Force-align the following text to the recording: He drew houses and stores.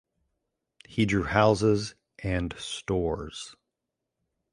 He 0.89 1.05
drew 1.05 1.25
houses 1.25 1.93
and 2.23 2.55
stores. 2.57 3.55